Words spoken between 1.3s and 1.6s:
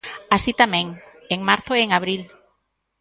en